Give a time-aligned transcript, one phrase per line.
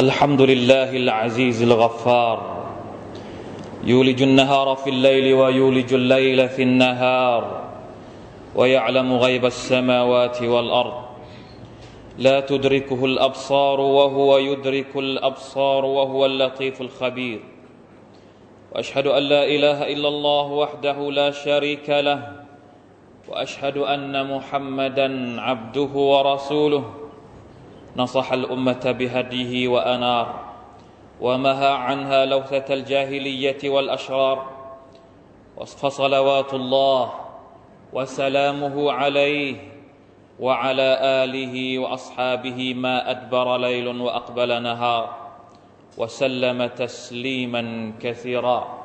[0.00, 2.66] الحمد لله العزيز الغفار.
[3.84, 7.64] يولج النهار في الليل ويولج الليل في النهار.
[8.54, 10.92] ويعلم غيب السماوات والأرض.
[12.18, 17.40] لا تدركه الأبصار وهو يدرك الأبصار وهو اللطيف الخبير.
[18.72, 22.32] وأشهد أن لا إله إلا الله وحده لا شريك له.
[23.28, 26.99] وأشهد أن محمدا عبده ورسوله.
[27.96, 30.34] نصح الأمة بهديه وأنار
[31.20, 34.50] ومهى عنها لوثة الجاهلية والأشرار
[35.60, 37.12] فصلوات الله
[37.92, 39.56] وسلامه عليه
[40.40, 45.16] وعلى آله وأصحابه ما أدبر ليل وأقبل نهار
[45.98, 48.78] وسلم تسليما كثيرا.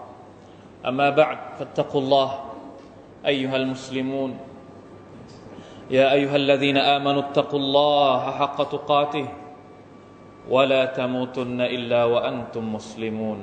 [0.85, 2.39] أما بعد فاتقوا الله
[3.25, 4.37] أيها المسلمون.
[5.90, 9.26] يا ايها الذين امنوا اتقوا الله حق تقاته
[10.54, 13.40] ولا تموتن الا وانتم مسلمون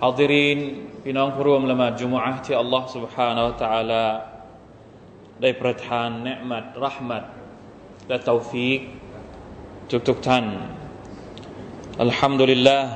[0.00, 0.58] حاضرين
[1.04, 4.04] พี่น้องผู้ร่วมละหมาดจุมอะห์ที่อัลลอฮ์ سبحانه และ تعالى
[5.42, 7.24] ได้ประทานเนืมัดรหมัด
[8.08, 8.80] และตาฟีก
[9.90, 10.44] ทุกทุกท่าน
[12.02, 12.88] อัลฮัมดุลิลลาห์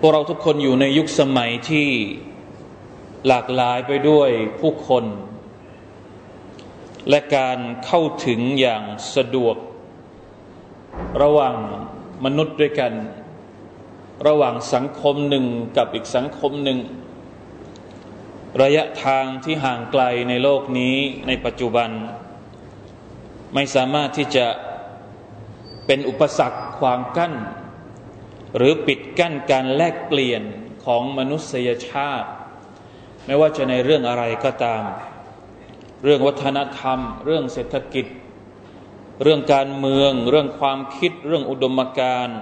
[0.00, 1.88] พวกเราทุกคนอยู่ในยุคสมัยที่
[3.28, 5.04] หลากหลายไปด้วยผู้คน
[7.09, 8.83] และการเข้าถึงอย่าง
[9.15, 9.55] สะดวก
[11.21, 11.55] ระหว่าง
[12.25, 12.93] มนุษย์ด้วยกัน
[14.27, 15.45] ระหว่างสังคมหนึ่ง
[15.77, 16.79] กับอีกสังคมหนึ่ง
[18.61, 20.95] ระยะทางที่ห่างไกลในโลกนี้
[21.27, 21.89] ในปัจจุบัน
[23.53, 24.47] ไม่สามารถที่จะ
[25.85, 27.33] เป็นอุปสรรคขวางกั้น
[28.57, 30.43] หรือปิดกั้นการแลกเปลี่ยน
[30.85, 32.29] ของมนุษยชาติ
[33.25, 34.83] ไม่ว่าจะในเรื่องอะไรก็ตาม
[36.03, 38.05] เรื่องวัฒนธรรม เรื่องเศรษฐกิจ
[39.23, 42.39] เรื่องการเมือง เรื่องความคิด เรื่องอุดมการณ์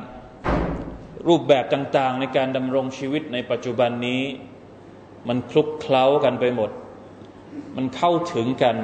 [1.27, 4.23] รูปแบบต่างๆ ในการดำรงชีวิตในปัจจุบันนี้
[5.27, 6.71] มันคลุกเคล้ากันไปหมด
[7.75, 8.75] มันเข้าถึงกัน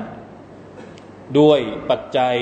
[1.40, 1.60] ด้วย
[1.90, 2.36] ปัจจัย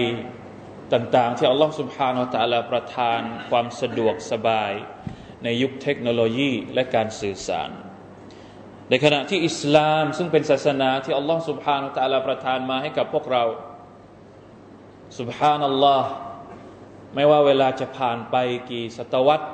[0.93, 4.71] ต่างๆ ที่อัลลอฮฺสุบฮานาอัลลอฮประทานความสะดวกสบาย
[5.43, 7.69] ในยุคเทคโนโลยีและการสื่อสาร
[8.89, 13.43] ในขณะที่อิสลามซึ่งเป็นศาสนาที่อัลลอฮ์สุบฮานาตะลาประทานมาให้กับพวกเรา
[15.19, 16.09] สุบฮานัลลอฮ์
[17.15, 18.35] ไม่ว่าเวลาจะผ่านไป
[18.69, 19.45] กี่ศตวรรษ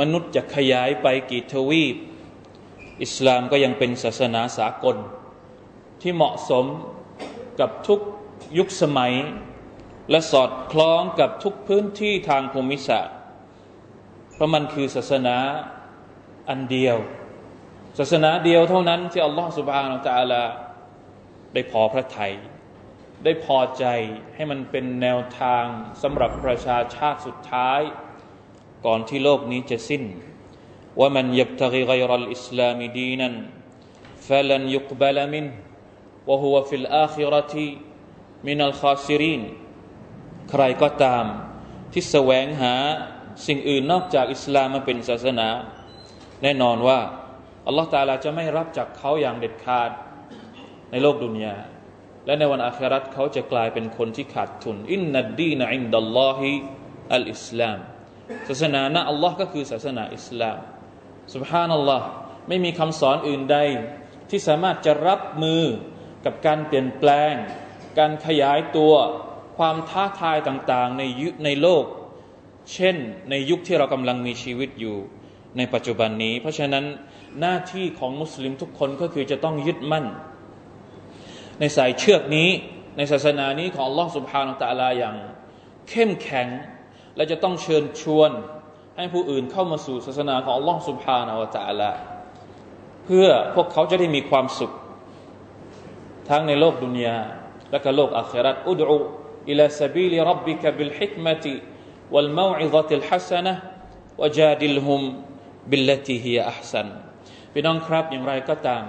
[0.00, 1.96] มนุษย์จะขยายไปกี่ทวีป
[3.02, 4.96] อิสลามก็ยังเป็นศาสนาสากล
[6.02, 6.66] ที่เหมาะสม
[7.60, 8.00] กับทุก
[8.58, 9.14] ยุคสมัย
[10.10, 13.16] และสอดคล้องกับทุกพื้นที่ทางภูมิศาสตร์
[14.34, 15.36] เพราะมันคือศาสนา
[16.48, 16.96] อันเดียว
[17.98, 19.88] ศาสนาเดียวเท่านั้นที่อัลลอฮฺสุบฮานา
[20.18, 20.48] อัลลอฮ
[21.54, 22.32] ได้พอพระทยัย
[23.24, 23.84] ได้พอใจ
[24.34, 25.64] ให้มันเป็นแนวทาง
[26.02, 27.80] สำหรับประชาชาติสุดท้าย
[28.86, 30.02] ก่อนที่โลกนี้จะสิ้น
[31.00, 33.34] ว่ามันยับตะกิไกรัลอิสลามดีนัน
[34.28, 35.46] فلن يقبل منه
[36.28, 39.42] وهو في الآخرة من الخاسرين
[40.50, 41.24] ใครก็ตาม
[41.92, 42.74] ที่แสวงหา
[43.46, 45.48] สิ่งอื่นนอกจากอิสลามมาเป็นศาสนา
[46.42, 46.98] แน่นอนว่า
[47.66, 49.90] อัลลอฮฺตาลาจะไม่รับจากเขาอย่างเด็ดขาด
[50.90, 51.56] ในโลกดุนยา
[52.26, 57.78] และในวันอาคราตเขาจะกลายเป็นคนที่ขาดทุน إن الدين عند الله الإسلام
[58.48, 60.58] ศาสนานะอัลลอฮ์ก็คือศาสนาอิสลาม
[61.34, 62.06] สุบฮานัลลอฮ์
[62.48, 63.58] ไม่มีคำสอนอื่นใด
[64.30, 65.62] ที่สามารถจะรับมือ
[66.24, 67.32] กับการเปลี่ยนแปลง
[67.98, 68.94] การขยายตัว
[69.56, 71.84] ความท้าทายต่างๆ ในยุในโลก
[72.72, 72.96] เช่น
[73.30, 74.96] ในยุคที่เรากำลังมีชีวิตอยู่
[75.56, 76.84] ในปัจจุบันนี้ เพราะฉะนั้น
[77.40, 80.06] หน้าที่ของมุสลิมทุกคนก็คือจะต้องยึดมั่น
[81.60, 82.48] ในสายเชือกนี้
[82.96, 85.16] ในศาสนานี้ของอัลอสุภฮานาตะลาอย่าง
[85.88, 86.48] เข้มแข็ง
[87.16, 88.30] และจะต้องเชิญชวน
[88.96, 91.90] ให้ผู้อื่นเข้ามาสู่ศาสนาของอัลลอฮฺซุบฮานะฮูวะตะลา
[93.04, 94.72] เพื่อพวกเขาจะได้มีความสุข
[96.28, 97.18] ทั้งในโลกดุนยา
[97.70, 105.02] และก็โลกอาคราตادع إلى سبيل ربك بالحكمة والموعظة الحسنة وجادلهم
[105.70, 106.86] بالتي هي أحسن
[107.52, 108.84] พี่น้องครับอย่างไรก็ตาม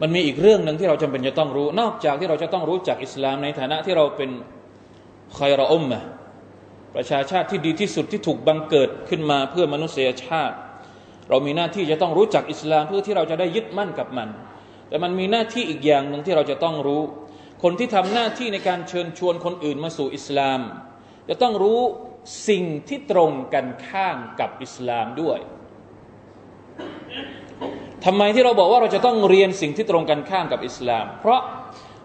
[0.00, 4.30] มันมีอีกเรื่องหนึ่งที่เราจำเป็นจะต้องรู้ นอกจากที่เราจะต้องรู้จักอิสลามในฐานะที่เราเป็น
[5.34, 6.00] ใครเราอมะ
[6.94, 10.56] ประชาชาติที่ดีที่สุดที่ถูกบังเกิดขึ้นมาเพื่อมนุษยชาติ
[11.28, 14.28] เรามีหน้าที่จะต้องรู้จักอิสลามเพื่อที่เราจะได้ยึดมั่นกับมัน
[14.88, 17.02] แต่มันมีหน้าที่อีกอย่างหนึ่งที่เราจะต้องรู้
[17.62, 20.60] คนที่ทำหน้าที่ในการเชิญชวนคนอื่นมาสู่อิสลาม
[21.28, 21.80] จะต้องรู้
[22.48, 25.38] สิ่งที่ตรงกันข้ามกับอิสลามด้วย
[28.04, 31.40] ทำไมที่เราบอกว่าเราจะต้องเรียนสิ่งที่ตรงกันข้ามกับอิสลาม เพราะ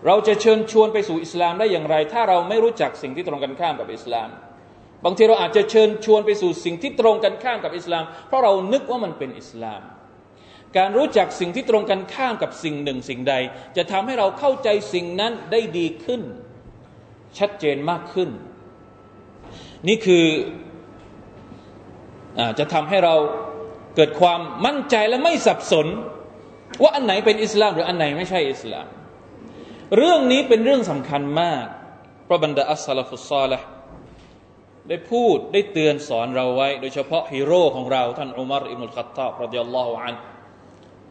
[0.06, 4.30] เราจะเชิญชวนไปสู่อิสลามได้อย่างไร ถ้าเราไม่รู้จักสิ่งที่ตรงกันข้ามกับอิสลาม
[5.06, 9.82] บางทีเราอาจจะเชิญชวนไปสู่สิ่งที่ตรงกันข้ามกับอิสลาม เพราะเรานึกว่ามันเป็นอิสลาม
[10.78, 13.36] การรู้จักสิ่งที่ตรงกันข้ามกับสิ่งหนึ่งสิ่งใด
[13.78, 16.22] จะทำให้เราเข้าใจสิ่งนั้นได้ดีขึ้น
[17.38, 18.30] ชัดเจนมากขึ้น
[19.88, 20.26] นี่คือ
[22.38, 23.16] อจะทำให้เรา
[23.96, 25.88] เกิดความมั่นใจและไม่สับสน
[26.82, 28.88] ว่าอันไหนเป็นอิสลามหรืออันไหนไม่ใช่อิสลาม
[29.98, 31.66] เรื่องนี้เป็นเรื่องสำคัญมาก
[32.28, 33.60] เพราะบรรดาอัสสะละฟุศศอลิห์
[34.90, 40.16] ได้พูดได้เตือนสอนเราไว้ โดยเฉพาะฮีโร่ของเราท่านอุมัรอิบนุลค็อตตอบ رضي الله عنه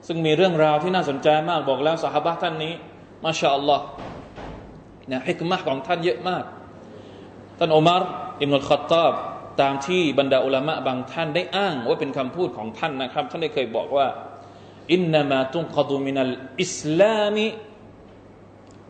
[0.06, 2.72] ซึ่งมีเรื่องราวที่น่าสนใจมากบอกแล้วเศาะหาบะฮฺท่านนี้
[3.24, 3.84] มาชาอัลลอฮ์
[5.12, 6.44] นะฮิกมะของท่านเยอะมาก
[7.58, 8.02] ท่านอุมัร
[8.41, 9.13] อิมุลขัตตาบ
[9.61, 14.07] ตามที่บรรดาอุลามะบางท่านได้อ้าง ว่าเป็นคำพูดของท่านนะครับ ท่านได้เคยบอกว่า
[14.94, 16.33] อินนามาตุนกดุมินัล
[16.63, 17.47] อิสลามิ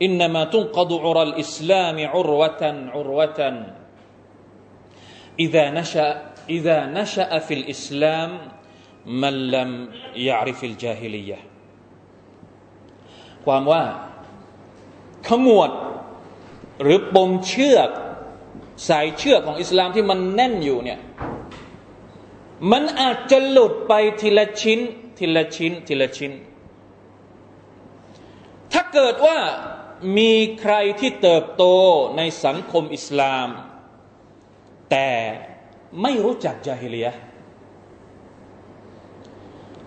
[0.01, 2.63] إنما تنقض عرى الإسلام عروة
[2.95, 3.39] عروة
[5.39, 6.07] إذا نشأ
[6.49, 8.31] إذا نشأ في الإسلام
[9.05, 9.69] من لم
[10.15, 11.39] يعرف الجاهلية
[13.45, 13.83] ความว่า
[15.27, 15.71] ขมวด
[16.83, 17.89] หรือปมเชือก
[18.88, 20.98] สายเชือกของอิสลามที่มันแน่นอยู่เนี่ย
[22.72, 24.80] มันอาจจะหลุดไปทีละชิ้น
[25.18, 26.32] ทีละชิ้น ทีละชิ้น
[28.72, 29.38] ถ้าเกิดว่า
[30.18, 31.64] มีใครที่เติบโต
[32.16, 33.48] ในสังคมอิสลาม
[34.90, 35.08] แต่
[36.02, 37.08] ไม่รู้จักจาฮิเลีย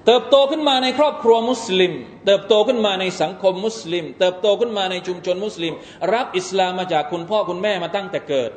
[0.06, 1.94] เติบโตขึ้นมาในครอบครัวมุสลิม
[2.26, 5.74] เติบโตขึ้นมาในสังคมมุสลิม เติบโตขึ้นมาในชุมชนมุสลิม
[6.14, 8.52] รับอิสลามมาจากคุณพ่อคุณแม่มาตั้งแต่เกิด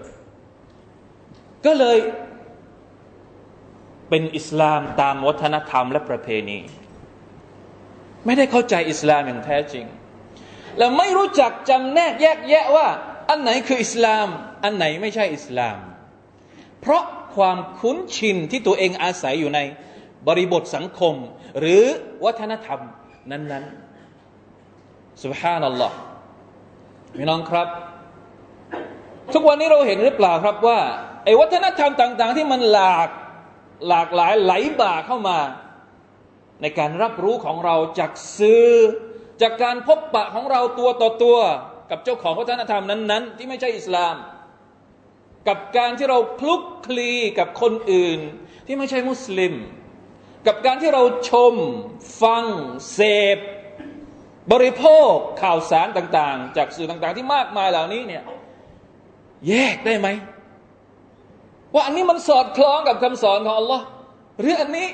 [1.65, 1.97] ก็เลย
[4.09, 6.59] เป็นอิสลามตามวัฒนธรรมและประเพณี
[8.25, 9.85] ไม่ได้เข้าใจอิสลามอย่างแท้จริง
[10.77, 12.87] แล้วไม่รู้จักจำแนกแยกแยะว่า
[13.29, 14.27] อันไหนคืออิสลาม
[14.63, 15.77] อันไหนไม่ใช่อิสลาม
[16.81, 17.03] เพราะ
[17.35, 19.59] ความคุ้นชินที่ตัวเองอาศัยอยู่ใน
[20.27, 21.15] บริบทสังคม
[21.59, 21.83] หรือ
[22.25, 22.79] วัฒนธรรม
[23.31, 25.97] นั้นๆ سبحان อัลลอฮ์
[27.17, 27.67] พี่น้องครับ
[29.33, 30.79] ทุกวันนี้เราเห็นหรือเปล่าครับว่า
[31.24, 33.08] ไอ้วัฒนธรรมต่าง ๆ ที่มันหลาก
[33.88, 35.38] หลากหลายไหลบ่าเข้ามา
[36.62, 38.68] ในการรับรู้ของเราจากสื่อ
[39.42, 41.38] จากการพบปะของเราตัวต่อตัว
[41.90, 44.14] กับเจ้าของวัฒนธรรมนั้น ๆ ที่ไม่ใช่อิสลาม
[45.48, 48.20] กับการที่เราคลุกคลีกับคนอื่น
[48.66, 49.54] ที่ไม่ใช่มุสลิม
[50.46, 51.54] กับการที่เราชม
[52.22, 52.44] ฟัง
[52.92, 53.00] เส
[53.36, 53.38] พ
[54.52, 55.12] บริโภค
[55.42, 58.22] ข่าวสารต่าง ๆ จากสื่อต่าง ๆ ที่มากมายเหล่านี้เนี่ย
[59.48, 60.08] แยกได้ไหม
[61.74, 63.84] ว่าอันนี้มันสอดคล้องกับคำสอนของอัลลอฮ์
[64.40, 64.88] หรืออันนี้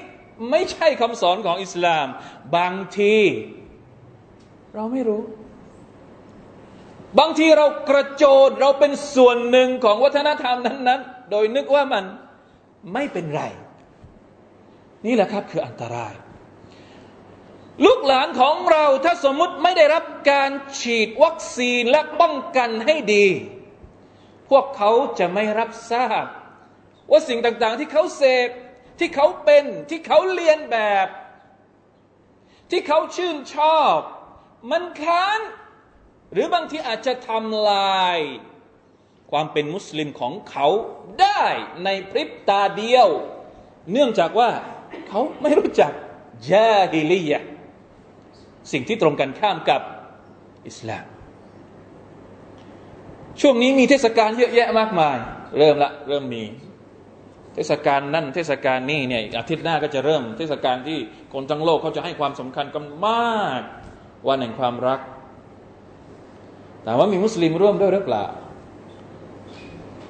[0.50, 2.06] ไม่ใช่คำสอนของอิสลาม
[2.56, 3.17] บางที
[4.75, 5.23] เราไม่รู้
[7.19, 12.05] บางทีเรากระโจนเราเป็นส่วนหนึ่งของวัฒนธรรมนั้น ๆ โดยนึกว่ามัน
[12.93, 13.43] ไม่เป็นไร
[15.06, 16.14] นี่แหละครับคืออันตราย
[17.84, 20.50] ลูกหลานของเราถ้าสมมุติไม่ได้รับการ
[20.81, 23.26] ฉีดวัคซีนและป้องกันให้ดี
[24.50, 26.25] พวกเขาจะไม่รับทราบ
[27.11, 28.49] ว่าสิ่งต่างๆ ที่เขาเสพ
[28.99, 31.08] ที่เขาเป็นที่เขาเรียนแบบ
[32.70, 33.97] ที่เขาชื่นชอบ
[34.70, 35.41] มันค้าน
[36.32, 38.19] หรือบางทีอาจจะทำลาย
[39.31, 40.67] ความเป็นมุสลิมของเขา
[41.20, 41.43] ได้
[41.85, 43.08] ในพริบตาเดียว
[43.93, 44.51] เนื่องจากว่า
[45.08, 45.93] เขาไม่รู้จัก
[46.53, 47.43] ยาฮิลียะ
[48.72, 49.81] สิ่งที่ตรงกันข้ามกับ
[50.69, 51.06] อิสลาม
[53.41, 55.17] ช่วงนี้มีเทศกาลเยอะแยะมากมาย
[55.58, 56.44] เริ่มละ เริ่มมี
[57.56, 60.98] เทศกาลนั่นเทศกาลนี่เนี่ยอาทิตย์หน้าก็จะเริ่ม เทศกาลที่
[61.32, 63.63] คนทั้งโลกเขาจะให้ความสำคัญกันมาก
[64.29, 65.01] วันแห่งความรัก
[66.84, 68.25] ถามว่ามีมุสลิมร่วมด้วยหรือเปล่า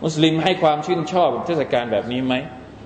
[0.05, 2.35] มุสลิมให้ความชื่นชอบเทศกาลแบบนี้ไหม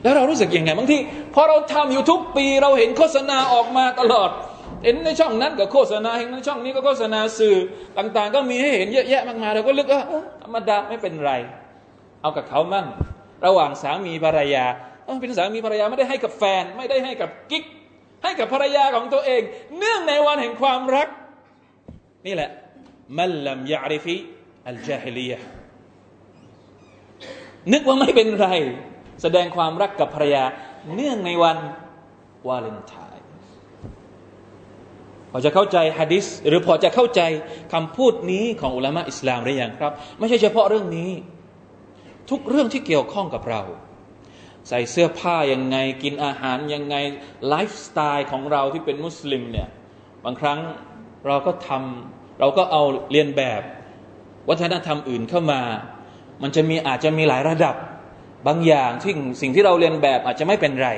[0.02, 0.98] แล้วเรารู้สึกยังไงบางที
[1.34, 4.30] พอเราทำอยู่ทุกปีเราเห็นโฆษณาออกมาตลอด
[4.84, 7.56] เห็นในช่องนั้นก็โฆษณาเห็นในช่องนี้ก็โฆษณาสื่อ
[7.98, 10.02] ต่าง ๆ ก็มีให้เห็นเยอะแยะมากมายเราก็ลึกว่า
[10.42, 11.32] ธรรมดาไม่เป็นไร
[12.22, 12.86] เอากับเขามั่ง
[13.46, 14.64] ระหว่างสามีภรรยา
[15.20, 17.64] เป็นสามีภรรยาไม่ได้ให้กับแฟน ไม่ได้ให้กับกิ๊ก
[18.22, 19.42] ให้กับภรรยาของตัวเอง
[19.78, 21.08] เนื่องในวันแห่งความรัก
[22.26, 22.50] นี่แหละ
[23.18, 24.16] มัลลัมยาริฟี
[24.68, 25.32] อัลจาฮิลีย
[27.72, 28.48] นึกว่าไม่เป็นไร
[29.22, 30.44] แสดงความรักกับภรรยา
[30.94, 31.58] เนื่องในวัน
[32.48, 33.26] วาเลนไทน์
[35.30, 37.20] พอจะเข้าใจฮะดิษหรือพอจะเข้าใจ
[37.72, 41.10] คำพูดนี้ของอุลามะอิสลามหรือยังครับ ไม่ใช่เฉพาะเรื่องนี้
[42.30, 43.62] ทุกเรื่องที่เกี่ยวข้องกับเรา
[44.68, 46.96] ใส่เสื้อผ้ายังไงกินอาหารยังไง
[47.48, 49.68] ไลฟ์สไตล์ของเราที่เป็นมุสลิมเนี่ย
[50.24, 50.58] บางครั้ง
[51.26, 53.62] เราก็ทำเราก็เอาเรียนแบบ
[54.48, 55.62] วัฒนธรรมอื่นเข้ามา
[56.42, 57.74] มันจะมีอาจจะมีหลายระดับ
[58.46, 60.90] บางอย่างที่สิ่งที่เราเรียนแบบอาจจะไม่เป็นไร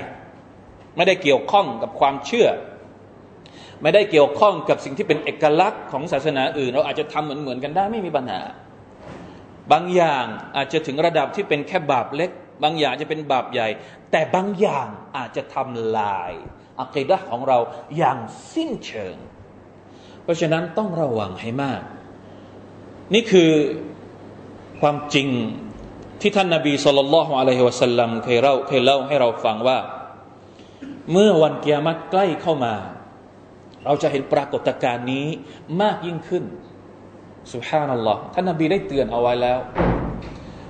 [0.96, 2.48] ไม่ได้เกี่ยวข้องกับความเชื่อ
[3.82, 8.40] ไม่ได้เกี่ยวข้องกับสิ่งที่เป็นเอกลักษณ์ของศาสนาอื่น เราอาจจะทำเหมือนเหมือนกันได้ไม่มีปัญหา
[9.72, 10.24] บางอย่าง
[10.56, 12.30] อาจจะถึงระดับที่เป็นแค่บาปเล็ก
[12.62, 13.68] บางอย่างจะเป็นบาปใหญ่
[14.10, 16.32] แต่บางอย่างอาจจะทำลาย
[16.80, 17.58] อัคดะของเรา
[17.98, 18.18] อย่าง
[18.54, 19.16] สิ้นเชิง
[20.22, 21.82] เพราะฉะนั้นต้องระวังให้มาก
[23.14, 23.50] นี่คือ
[24.80, 25.28] ความจริง
[26.20, 29.78] ที่ท่านนาบีสุลต่านละฮ์อะลัยฮิวะสัลลัมเคยเล่าเคยเล่าให้เราฟังว่า
[31.12, 32.74] เมื่อวันเกียรติใกล้เข้ามา
[33.84, 35.26] เราจะเห็นปรากฏการณ์นี้
[35.82, 36.44] มากยิ่งขึ้น
[37.53, 39.59] สุฮานัลลอฮ์ท่านนาบีได้เตือนเอาไว้แล้ว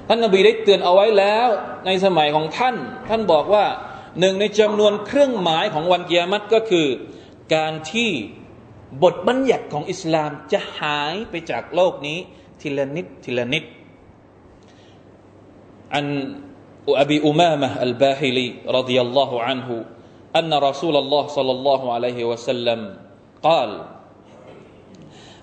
[0.07, 1.47] ท่านนาบีได้เตือนเอาไว้แล้ว
[1.85, 2.75] ในสมัยของท่าน
[3.09, 3.65] ท่านบอกว่า
[4.19, 6.87] หนึ่งในจำนวนเครื่องหมายของวันเกียรติก็คือ
[7.55, 8.11] การที่
[9.03, 12.19] บทบัญญัติของอิสลามจะหายไปจากโลกนี้
[12.61, 13.63] ทีละนิดทีละนิด
[15.91, 16.05] عن
[16.87, 19.85] أبي أمامة الباهلي رضي الله عنه
[20.35, 22.79] أن رسول الله صلى الله عليه وسلم
[23.43, 23.69] قال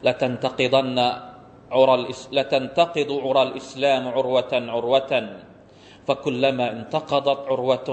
[0.04, 0.98] لتنتقضن
[1.72, 1.94] عرى
[2.32, 5.12] لتنتقض عرى الإسلام عروة عروة
[6.06, 7.88] فكلما انتقضت عروة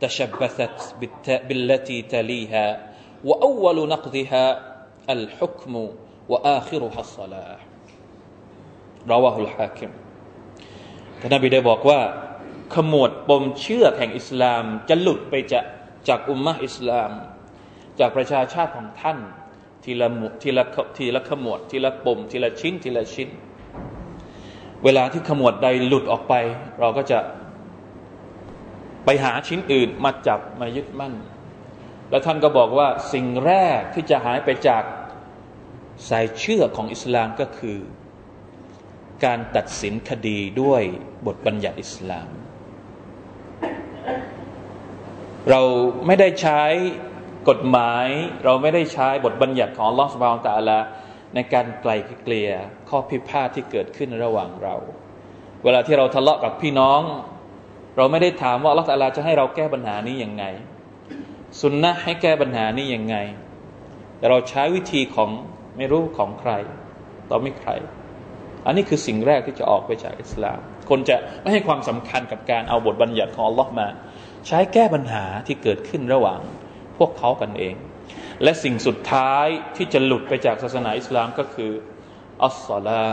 [0.00, 0.78] تشبثت
[1.48, 2.66] بالتي تليها
[3.24, 4.44] وأول نقضها
[5.10, 5.74] الحكم
[6.28, 7.58] وآخرها الصلاة
[9.08, 9.90] رواه الحاكم
[11.20, 12.00] ท่านนบีได้บอกว่า
[12.74, 15.64] ขมวดปมเชื่อแห่งอิสลาม จะหลุดไปจาก
[16.08, 17.10] จากอุมมะอิสลาม
[17.98, 19.18] จากประชาชาติของท่าน
[19.85, 20.63] ทีละหมุทีละ
[20.97, 23.29] ทีละขมวด ทีละปมทีละชิ้น ทีละชิ้น
[24.83, 26.33] เวลาที่ขมวดใดหลุดออกไป
[26.79, 27.19] เราก็จะ
[29.05, 31.13] ไปหาชิ้นอื่นมาจับมายึดมั่น
[32.09, 34.83] แล้วท่านก็บอกว่าสิ่งแรกที่จะหายไปจาก
[36.09, 37.77] สายเชื่อของอิสลามก็คือ
[39.25, 40.83] การตัดสินคดีด้วย
[41.25, 42.29] บทบัญญัติอิสลาม
[45.49, 45.61] เรา
[46.05, 46.61] ไม่ได้ใช้
[47.49, 48.07] กฎหมาย
[48.43, 50.79] เราไม่ได้ใช้บทบัญญัติของลอสบาวตาลา
[51.35, 51.91] ในการไกล
[52.23, 52.51] เกลี่ย
[52.89, 54.75] ข้อพิพาทที่เกิดขึ้นระหว่างเรา
[55.63, 57.01] เวลาที่เราทะเลาะกับพี่น้อง
[57.97, 60.43] เราไม่ได้ถามว่าลอสตาลาจะให้เราแก้ปัญหานี้ยังไง
[61.61, 63.15] สุนนะให้แก้ปัญหานี้ยังไง
[64.17, 65.29] แต่เราใช้วิธีของ
[65.77, 66.51] ไม่รู้ของใคร
[67.29, 67.71] ต่อไม่ใคร
[68.65, 70.59] อันนี้คือสิ่งแรกที่จะออกไปจากอิสลาม
[70.89, 73.87] คนจะไม่ให้ความสำคัญกับการเอาบทบัญญัติของอัลลอฮ์มา
[74.47, 76.39] ใช้แก้ปัญหาที่เกิดขึ้นระหว่าง
[76.97, 77.75] พวกเขากันเอง
[78.43, 81.71] และสิ่งสุดท้ายที่จะหลุดไปจากศาสนาอิสลามก็คือ
[82.43, 83.05] อัสซาลา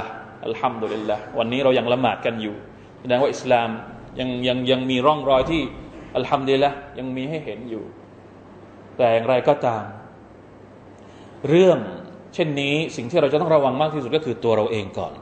[0.45, 2.55] อัลฮัมดุลิลละวันนี้เรายังละหมาดกันอยู่
[3.01, 3.69] แสดงว่าอิสลาม
[4.21, 5.63] ยังยังยังมีร่องรอยที่
[6.17, 7.85] อัลฮัมดุลิลละยังมีให้เห็นอยู่
[8.97, 9.85] แต่อย่างไรก็ตาม
[11.49, 11.79] เรื่อง
[12.35, 15.15] เช่นนี้สิ่งที่เราจะต้องระวังมากที่สุดก็คือตัวเราเองก่อน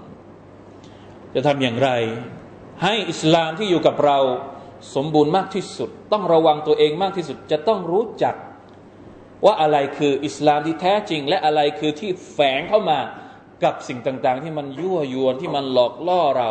[1.35, 1.90] จะทำอย่างไร
[2.83, 4.19] ให้อิสลามที่อยู่กับเรา
[4.95, 8.35] สมบูรณ์มากที่สุด ต้องระวังตัวเองมากที่สุด จะต้องรู้จัก
[9.44, 12.99] ว่าอะไรคืออิสลามที่แท้จริง และอะไรคือที่แฝงเข้ามา
[13.64, 16.50] กับสิ่งต่างๆ ที่มันยั่วยวนที่มันหลอกล่อเรา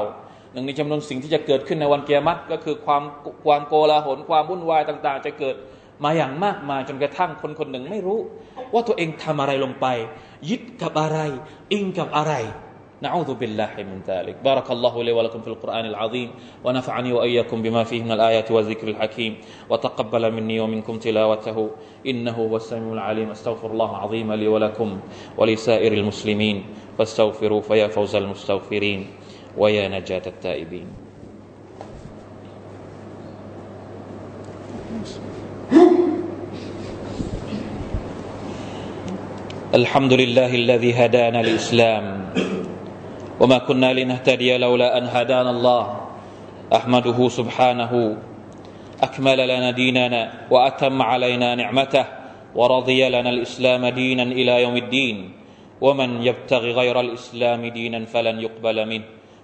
[0.54, 3.04] หนึ่งในจำนวนสิ่งที่จะเกิดขึ้นในวันเกียรติก็คือความ
[3.46, 5.56] ความโกลาหลความวุ่นวายต่าง ๆ จะเกิด
[6.04, 8.20] มาอย่างมากมายจนกระทั่งคนคนหนึ่งไม่รู้
[8.74, 9.86] ว่าตัวเองทำอะไรลงไป
[10.50, 11.20] ยึดกับอะไร
[11.72, 12.34] อิงกับอะไร
[13.02, 14.36] نعوذ بالله من ذلك.
[14.44, 16.30] بارك الله لي ولكم في القرآن العظيم
[16.64, 19.38] ونفعني وإياكم بما فيه من الآيات والذكر الحكيم
[19.70, 21.70] وتقبل مني ومنكم تلاوته.
[22.08, 23.32] إنه هو السميع العليم.
[23.32, 25.00] أستغفر الله العظيم لي ولكم
[25.38, 26.64] ولسائر المسلمين.
[26.98, 29.08] فاستغفروا فيا فوز المستغفرين
[29.58, 30.88] ويا نجاة التائبين.
[39.70, 42.34] الحمد لله الذي هدانا الإسلام
[43.40, 46.02] وما كنا لنهتدي لولا أن هدانا الله.
[46.76, 48.18] أحمده سبحانه.
[49.04, 52.06] أكمل لنا ديننا وأتم علينا نعمته
[52.56, 55.32] ورضي لنا الإسلام دينا إلى يوم الدين.
[55.82, 59.04] ومن يبتغي غير الإسلام دينا فلن يقبل منه.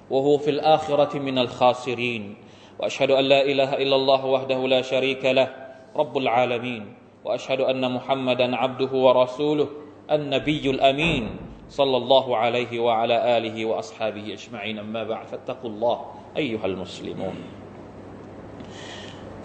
[0.09, 2.35] وهو في الآخرة من الخاسرين.
[2.79, 5.47] وأشهد أن لا إله إلا الله وحده لا شريك له.
[5.95, 6.93] رب العالمين.
[7.25, 9.67] وأشهد أن محمدا عبده ورسوله.
[10.11, 11.54] النبي الأمين.
[11.70, 15.96] صلى الله عليه وعلى آله وأصحابه أجمعين أما بعد فاتقوا الله
[16.36, 17.36] أيها المسلمون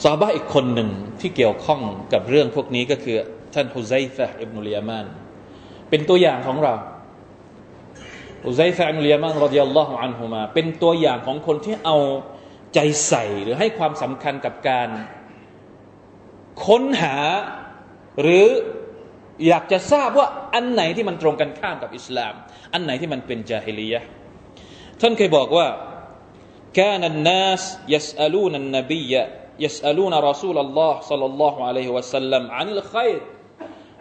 [0.04, 0.90] ซาบะอีกคนหนึ่ง
[1.22, 1.82] ที่เกี่ยวข้อง
[2.14, 3.18] กับเรื่องพวกนี้ก็คือ
[3.54, 5.06] ท่านฮุไซฟะอิบนุลยามาน
[5.90, 6.74] เป็นตัวอย่างของเรา
[8.46, 11.98] ฮุไซฟะอิบนุลยามานรดิยัลลอฮุอันฮุมาเป็นตัวอย่างของคนที่เอา
[12.74, 14.90] ใจใส่หรือให้ความสำคัญกับการ
[16.66, 17.16] ค้นหา
[18.22, 18.46] หรือ
[19.48, 22.34] อยากจะทราบว่าอันไหนที่มันตรงกันข้ามกับอิสลาม
[22.74, 24.02] อันไหนที่มันเป็นจาฮิลียะ
[25.02, 25.68] ท่านเคยบอกว่า
[26.82, 29.12] كان الناس يسألون النبي
[29.60, 33.22] يسألون رسول الله صلى الله عليه وسلم عن الخير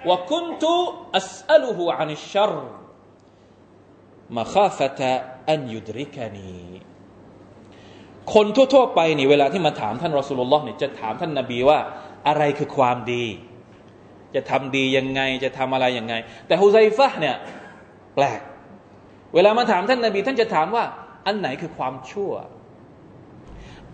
[0.09, 0.65] وكنت
[1.15, 2.55] أسأله عن الشر
[4.31, 5.01] مخافة
[5.53, 6.59] أن يدركني
[8.35, 11.79] คนทั่วๆไปนี่เวลาที่มาถามท่านรอสูลุลลอฮ์เนี่ยจะถามท่านนบีว่า
[12.29, 13.25] อะไรคือความดี
[14.36, 16.14] จะทำดียังไง จะทำอะไรยังไง
[16.48, 17.36] แต่ฮุไซฟะเนี่ย
[18.16, 18.42] แปลก
[19.36, 20.84] เวลามาถามท่านนบีท่านจะถามว่า
[21.26, 22.32] อันไหนคือความชั่ว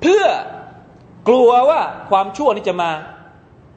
[0.02, 0.24] เพื่อ
[1.28, 2.92] กลัวว่าความชั่วนี้จะมา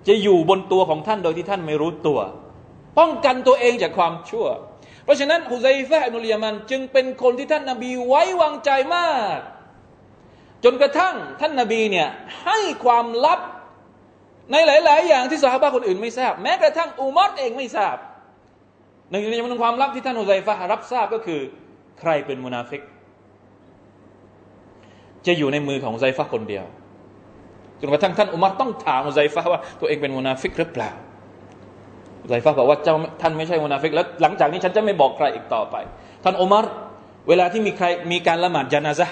[0.08, 2.20] จะอยู่บนตัวของท่านโดยที่ท่านไม่รู้ตัว
[2.98, 4.46] ป้องกันตัวเองจากความชั่ว
[5.04, 9.38] เพราะฉะนั้นฮุไซฟะอินุลยามัน จึงเป็นคนที่ท่านนบีไว้วางใจมาก
[10.64, 12.08] จนกระทั่งท่านนาบีเนี่ย
[12.44, 13.40] ให้ความลับ
[14.52, 17.96] ในหลาย ๆ อย่างที่สหายคนอื่นไม่ทราบ แม้กระทั่งอุมัรเองไม่ทราบ
[19.10, 21.40] หนึ่งในจำนวนความลับที่ท่านฮุไซฟะรับทราบก็คือ
[22.00, 22.82] ใครเป็นมุนาฟิก
[25.26, 26.64] จะอยู่ในมือของฮุไซฟะคนเดียว
[27.80, 30.90] จนกระทั่งท่านอุมัรต้องถามฮุไซฟะว่าตัวเองเป็นมุนาฟิกหรือเปล่า
[32.22, 35.76] ฮุไซฟะบอกว่าเจ้าท่านไม่ใช่มุนาฟิกแล้วหลังจากนี้ฉันจะไม่บอกใครอีกต่อไป
[36.24, 36.64] ท่านอุมัร
[37.28, 39.08] เวลาที่มีใครมีการละหมาดจานาซะ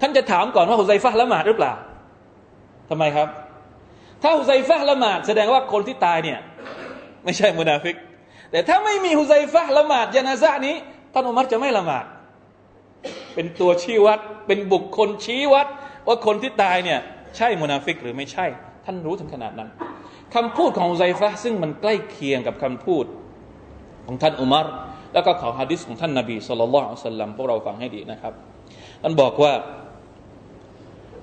[0.00, 1.72] ท่านจะถามก่อนว่าฮุไซฟะละหมาดหรือเปล่า
[2.90, 3.28] ทำไมครับ
[4.22, 6.38] ถ้าฮุไซฟะละหมาดแสดงว่าคนที่ตายเนี่ย
[7.24, 7.96] ไม่ใช่มุนาฟิก
[8.50, 10.76] แต่ถ้าไม่มีฮุไซฟะละหมาดยานาซะนี้
[11.12, 12.04] ท่านอุมัรจะไม่ละหมาด
[13.34, 15.66] เป็นตัวชี้วัด เป็นบุคคลชี้วัด
[16.06, 17.00] ว่าคนที่ตายเนี่ย
[17.36, 18.46] ใช่มุนาฟิกหรือไม่ใช่
[18.84, 19.68] ท่านรู้ถึงขนาดนั้น
[20.34, 23.04] คำพูดของฮุไซฟะซึ่งมันใกล้เคียงกับคำพูด
[24.06, 24.66] ของท่านอุมัร
[25.14, 28.32] แล้วก็ของฮะดิษของท่านนบีสุลต่านละอัลลัมพวกเราฟังให้ดีนะครับ
[29.02, 29.52] ท่านบอกว่า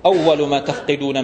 [0.06, 1.16] أول ما تفقدون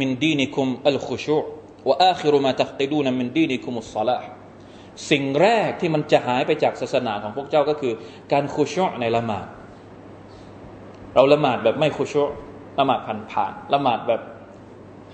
[0.00, 1.44] من دينكم الخشوع
[1.84, 4.24] وآخر ما تفقدون من دينكم الصلاة
[5.10, 7.92] สิ่งแรกที่มันจะหายไปจากศาสนาของพวกเจ้าก็คือ
[8.32, 9.46] การคุชในละหมาด
[11.14, 12.14] เราละหมาดแบบไม่คุช
[12.78, 14.20] ละหมาดผ่านผ่านละหมาดแบบ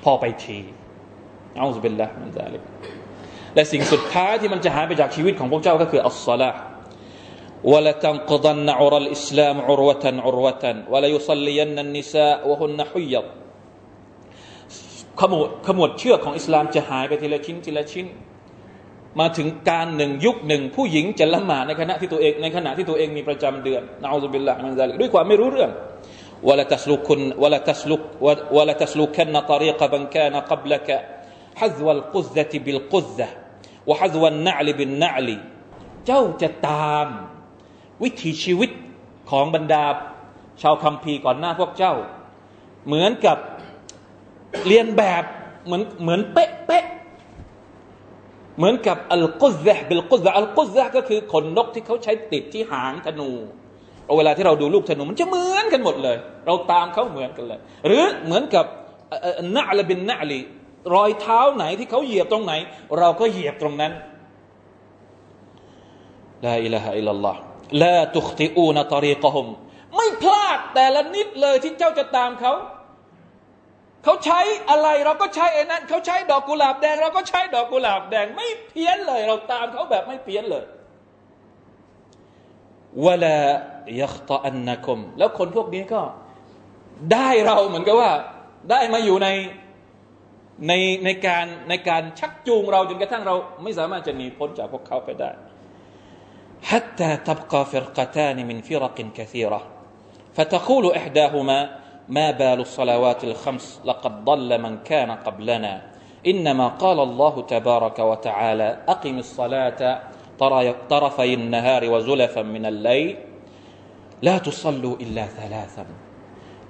[0.03, 0.59] พอไปที
[1.57, 2.63] เอาสุบิลละมันจะเลย
[3.55, 6.59] และสิ่งสุดท้ายที่มันจะหายไปจากชีวิตของพวกเจ้าก็คืออัลสลาห์
[7.73, 13.27] ولتنقضن عرى الإسلام عروة عروة وليصلين النساء وهن حيض
[15.21, 18.07] ขมวดขมวดเชือกของอิสลามจะหายไปทีละชิ้นทีละชิ้น
[19.21, 25.71] มาถึงการหนึ่งยุคหนึ่ง ผู้หญิงจะละหมาดในขณะที่ตัวเองในขณะที่ตัวเองมีประจำเดือนนะอัลลอฮฺบิลละมันซาลิกด้วยความไม่รู้เรื่อง
[26.49, 28.03] วลาตัสลุกุนวลาตัสลุก
[28.57, 30.99] วลาตัสลุกันนตรีกบันกานกับลกะ
[31.61, 33.29] حذو القزة بالقزة
[33.89, 35.29] وحذو النعل بالنعل
[36.07, 37.09] เจ้าจะตาม
[38.04, 38.70] วิถีชีวิต
[39.32, 39.84] ของบรรดา
[40.62, 41.94] ชาวคัมภีร์ก่อนหน้าพวกเจ้า
[42.88, 43.38] เหมือนกับ
[44.68, 45.24] เรียนแบบ
[45.66, 46.86] เหมือนเหมือนเป๊ะเป๊ะ
[48.58, 53.30] เหมือนกับอัลกุซะบิลกุซะอัลกุซะก็คือขนนกที่เขาใช้ติดที่หางธนู
[54.06, 58.66] เอาเวลาที่เราดูลูกธนูมันจะเหมือนกันหมดเลย เราตามเขาเหมือนกันเลย หรือเหมือนกับ
[59.56, 60.40] นาลบินนาลี
[60.96, 62.54] รอยเท้าไหนที่เขาเหยียบตรงไหน
[63.00, 63.92] เราก็เหยียบตรงนั้น
[66.46, 67.40] ลาอิลาฮะอิลลัลลอฮ์
[67.82, 69.48] ลาตุขติอูนตรีกะฮุม
[69.96, 72.54] ไม่พลาดแต่ละนิดเลยที่เจ้าจะตามเขา
[74.04, 80.66] เขาใช้อะไรเราก็ใช้ไอ้นั้น เขาใช้ดอกกุหลาบแดง เราก็ใช้ดอกกุหลาบแดง ไม่เพี้ยนเลย เราตามเขาแบบไม่เพี้ยนเลย
[83.06, 83.38] วลา
[84.02, 86.02] ยัคตอันนักุมแล้วคนพวกนี้ก็
[87.14, 88.12] ได้เราเหมือนกับว่า
[88.72, 89.30] ได้มาอยู่ใน
[90.68, 90.74] ใน
[91.06, 95.32] ในการในการชักจูงเราจนกระทั่งเราไม่สามารถจะหนีพ้นจากพวกเขาไปได้
[96.63, 99.63] حتى تبقى فرقتان من فرق كثيرة
[100.35, 101.59] فتقول إحداهما
[102.09, 105.83] ما بال الصلوات الخمس لقد ضل من كان قبلنا
[106.27, 110.01] إنما قال الله تبارك وتعالى أقم الصلاة
[110.89, 113.17] طرفي النهار وزلفا من الليل
[114.23, 115.87] لا تصلوا إلا ثلاثا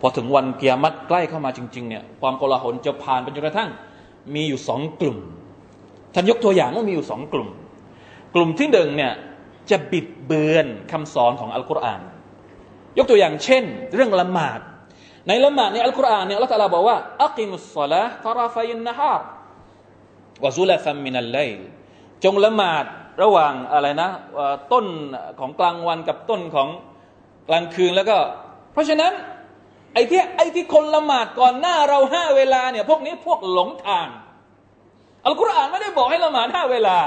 [0.05, 3.71] พอถึงวันเกียรติใกล้เข้ามาจริงๆเนี่ยความโกลาหลจะผ่านไปจนกระทั่ง
[4.35, 5.19] มีอยู่สองกลุ่ม
[6.15, 7.49] ท่านยกตัวอย่างว่ามีอยู่สองกลุ่ม
[8.35, 9.13] กลุ่มที่หนึ่งเนี่ย
[9.72, 12.02] จะบิดเบือนคำสอนของอัลกุรอาน
[12.98, 14.60] ยกตัวอย่างเช่น เรื่องละหมาด
[15.28, 19.22] ในละหมาดในอัลกุรอานเนี่ยอัลลอฮฺบอกว่าอักิมุสซาลาตาราฟัยนนะฮาร
[20.44, 21.40] วะซุลฟัมมินัลไล
[22.24, 22.86] จงละหมาด
[23.24, 24.10] ระหว่างอะไรนะ
[24.74, 24.86] ต้น
[25.40, 26.70] ของกลางวันกับต้นของ
[27.50, 28.18] กลางคืนแล้วก็
[28.74, 29.14] เพราะฉะนั้น
[29.94, 34.08] ไอ้ที่ไอ้ที่คนละหมาดก่อนหน้าเราห้าเวลาเนี่ยพวกนี้พวกหลงทาง
[35.26, 36.98] อัลกุรอานไม่ได้บอกให้ละหมาดห้าเวลา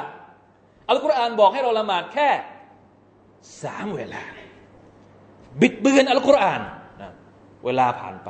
[0.91, 2.29] อัลกุรอานบอกให้เราละหมาดแค่
[3.63, 4.23] สามเวลา
[5.61, 6.61] บิดเบือนอัลกุรอาน
[7.65, 8.29] เวลาผ่านไป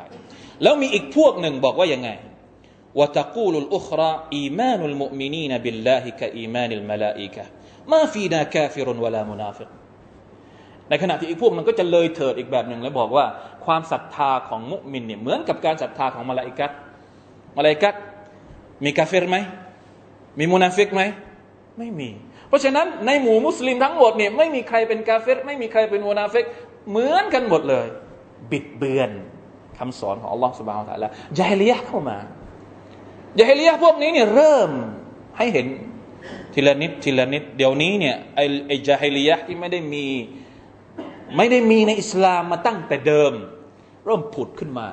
[0.63, 2.11] แล้วมีอีกพวกหนึ่งบอกว่ายังไง
[2.99, 9.69] وتقول الأخرى إيمان المؤمنين بالله كإيمان الملائكة ما فينا كافر ولا منافق
[10.89, 13.25] ในขณะที่อีกพวกมันก็จะเลยเถิดอีกแบบหนึ่งแล้วบอกว่า
[13.65, 16.71] ความศรัทธาของมุมินเนี่ยเหมือนกับการศรัทธาของมาลาอิกัต
[17.57, 17.95] มาลาอิกัต
[18.85, 19.37] มีกาเฟรไหม
[20.39, 21.03] มีมุนาฟิกไหม
[21.79, 22.09] ไม่มี
[22.51, 26.45] เพราะฉะนั้นในหมู่มุสลิมทั้งหมดเนี่ยไม่มีใครเป็นกาเฟรไม่มีใครเป็นมุนาฟิก
[26.91, 27.87] เหมือนกันหมดเลย
[28.51, 29.11] บิดเบือน
[29.79, 32.19] คำสอนของอัลลอฮฺสุบฮานตะละยาฮิลียะเข้ามา
[33.41, 34.71] ยาฮิลียะพวกนี้เนี่ยเริ่ม
[35.39, 35.67] ให้เห็น
[36.55, 40.07] ทีละนิดทีละนิดเดี๋ยวนี้เนี่ยไอ้ไอ้จาฮิลียะที่ไม่ได้มี
[41.37, 43.33] ไม่ได้มีในอิสลามมาตั้งแต่เดิม
[44.05, 44.87] เริ่มผุดขึ้นมา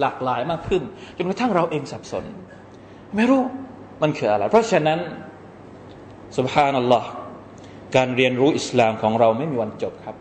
[0.00, 0.82] หลากหลายมากขึ้น
[1.16, 2.24] จนกระทั่งเราเองสับสน
[3.16, 3.42] ไม่รู้
[4.02, 4.98] มันคืออะไร เพราะฉะนั้น
[6.38, 7.08] สุบฮานัลลอฮ์
[7.96, 10.16] การเรียนรู้อิสลามของเราไม่มีวันจบครับ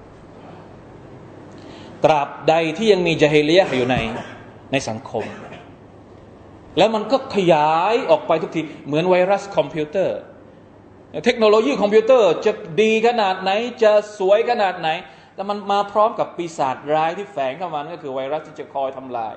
[2.04, 3.96] ตราบใดที่ยังมีจาฮิลียะอยู่ใน
[4.72, 5.24] ในสังคม
[6.78, 10.18] แล้วมันก็ขยายออกไปทุกที เหมือนไวรัสคอมพิวเตอร์
[11.26, 13.52] เทคโนโลยีคอมพิวเตอร์จะดีขนาดไหน
[13.84, 14.90] จะสวยขนาดไหน
[15.34, 19.34] แต่มันมาพร้อมกับปีศาจร้ายที่แฝงเข้ามาก็คือไวรัสที่จะคอยทำลาย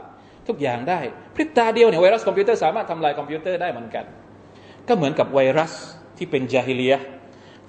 [0.49, 1.01] ทุกอย่างได้
[1.35, 4.05] พริบตาเดียวเนี่ยไวรัสคอมพิวเตอร์สามารถทำลายคอมพิวเตอร์ได้เหมือนกัน
[4.89, 5.73] ก็เหมือนกับไวรัส
[6.19, 6.95] ที่เป็นจาฮิเลีย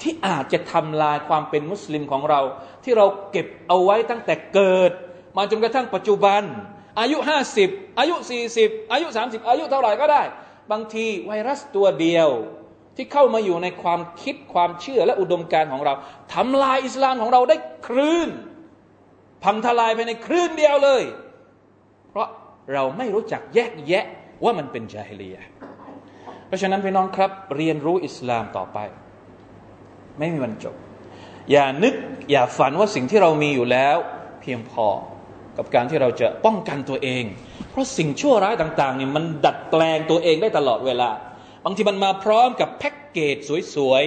[0.02, 2.42] ที่อาจจะทำลายความเป็นมุสลิมของเรา
[2.84, 4.92] ที่เราเก็บเอาไว้ตั้งแต่เกิด
[5.38, 6.42] มาจนกระทั่งปัจจุบัน
[7.00, 7.18] อายุ
[7.58, 8.16] 50 อายุ
[8.54, 10.22] 40 อายุ 30 อายุเท่าไหร่ก็ได้
[10.72, 12.30] บางทีไวรัสตัวเดียว
[12.96, 15.94] ที่เข้ามาอยู่ในความคิดความเชื่อและอุดมการของเรา
[16.34, 17.58] ทำลายอิสลามของเราได้
[17.88, 18.30] คลื่น
[19.44, 21.04] พังทลายไปในคลื่นเดียวเลย
[22.10, 22.28] เพราะ
[22.74, 24.06] เราไม่รู้จักแยกแยะ
[24.44, 25.38] ว่ามันเป็นจาฮิลีย
[26.50, 28.78] เพราะฉะนั้นพี่น้องครับ เรียนรู้อิสลามต่อไป
[30.20, 30.76] ไม่มีวันจบ
[31.52, 31.94] อย่านึก
[32.32, 33.98] อย่าฝันว่าสิ่งที่เรามีอยู่แล้ว
[34.42, 34.88] เพียงพอ
[35.58, 37.24] กับการที่เราจะป้องกันตัวเอง
[37.70, 41.10] เพราะสิ่งชั่วร้ายต่างๆเนี่ยมันดัดแปลงตัวเองได้ตลอดเวลา
[41.66, 43.36] บางทีมันมาพร้อมกับแพ็กเกจ
[43.76, 44.04] สวย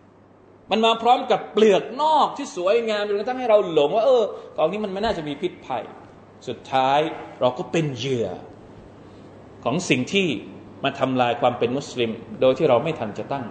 [0.00, 4.24] ๆ มันมาพร้อมกับเปลือกนอกที่สวยงามจนกระทั่งให้เราหลงว่าเออ
[4.56, 5.84] ของนี้มันไม่น่าจะมีพิษภัย
[6.48, 7.00] สุดท้าย
[7.40, 8.28] เราก็เป็นเหยื่อ
[9.64, 10.28] ของสิ่งที่
[10.84, 12.10] มาทำลายความเป็นมุสลิม
[12.40, 13.44] โดยที่เราไม่ทันจะตั้ง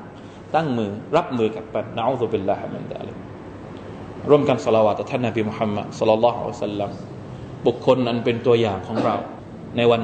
[0.56, 3.18] ตั้งมือรับมือกับปัญหาอุบิลลาฮ์มันได้เลย
[4.30, 6.92] ร่วมกันสละวะต่อท่านนบีมุฮัมมัดสลลัลลอฮุอะสัลลัม
[7.68, 9.16] บุคคลอันเป็นตัวอย่างของเรา
[9.78, 10.02] ในวัน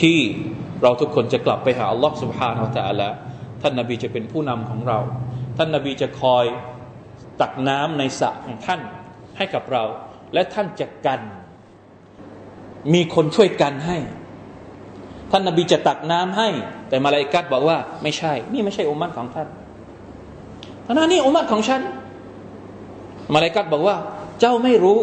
[0.00, 0.18] ที่
[0.82, 3.08] เราทุกคนจะกลับไปหาอัลลอฮ์สุบฮานาอัลตะอละ
[3.62, 4.98] ท่านนบีจะเป็นผู้นำของเรา
[5.56, 6.44] ท่านนบีจะคอย
[7.40, 8.80] ตักน้ำในสระของท่าน
[9.36, 9.84] ให้กับเรา
[10.34, 11.20] และท่านจะกัน
[12.94, 13.98] มีคนช่วยกันให้
[15.32, 16.48] ท่านนาบีจะตักน้ำให้
[16.88, 19.48] แต่มาลายกัดบอกว่า ไม่ใช่ นี่ไม่ใช่อุมัตของท่าน
[20.86, 21.80] ท่านนี่อุมัตของฉัน
[23.34, 23.96] มาลายกัดบอกว่า
[24.40, 24.98] เจ้าไม่รู้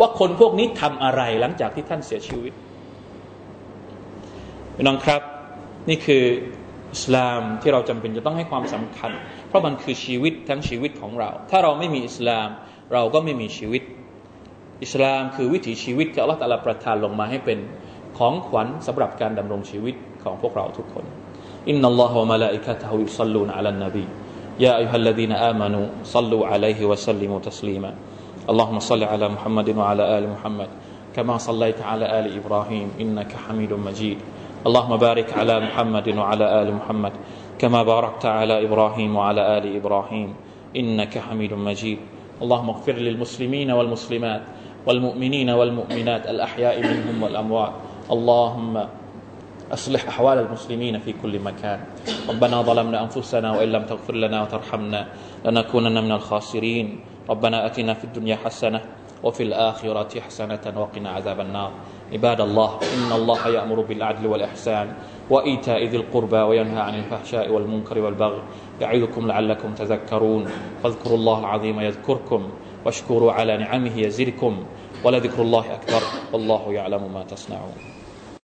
[0.00, 2.52] ว่าคนพวกนี้ทำอะไรหลังจากที่ท่านเสียชีวิต
[4.76, 5.22] พี่น้องครับ
[5.88, 6.24] นี่คือ
[6.94, 9.10] อิสลามที่เราจำเป็นจะต้องให้ความสำคัญ
[9.48, 12.48] เพราะมันคือชีวิตทั้งชีวิตของเรา ถ้าเราไม่มีอิสลาม
[12.92, 13.82] เราก็ไม่มีชีวิต
[14.84, 17.58] อิสลามคือวิถีชีวิตที่อัลลอฮฺตลาประทานลงมาให้เป็น
[18.21, 21.05] ของขวัญสำหรับการดำรงชีวิตของพวกเราทุกคน
[21.69, 24.05] อินนัลลอฮฺวะมะลาอิกะตะฮุยุซัลลูนอะลันนบี
[24.63, 25.81] ยาอัยฮัลลดีนอามานู
[26.13, 27.91] ซัลลูอะลัยฮิวะซัลลิมุตัสลีมา
[28.49, 30.69] اللهم صل على محمد وعلى آل محمد
[31.15, 34.17] كما صليت على آل إبراهيم إنك حميد مجيد
[34.67, 37.13] اللهم بارك على محمد وعلى ال محمد
[37.59, 40.29] كما باركت على ابراهيم وعلى ال ابراهيم
[40.75, 41.99] انك حميد مجيد
[42.41, 44.43] اللهم اغفر للمسلمين والمسلمات
[44.87, 47.73] والمؤمنين والمؤمنات الاحياء منهم والاموات
[48.10, 48.74] اللهم
[49.72, 51.80] أصلح أحوال المسلمين في كل مكان.
[52.28, 55.06] ربنا ظلمنا أنفسنا وإن لم تغفر لنا وترحمنا
[55.44, 57.00] لنكونن من الخاسرين.
[57.30, 58.80] ربنا آتنا في الدنيا حسنة
[59.22, 61.70] وفي الآخرة حسنة وقنا عذاب النار.
[62.12, 64.92] عباد الله إن الله يأمر بالعدل والإحسان
[65.30, 68.42] وإيتاء ذي القربى وينهى عن الفحشاء والمنكر والبغي
[68.80, 70.44] يعظكم لعلكم تذكرون.
[70.82, 72.50] فاذكروا الله العظيم يذكركم
[72.84, 74.64] واشكروا على نعمه يزدكم.
[75.04, 77.74] ولذكر الله أكبر والله يعلم ما تصنعون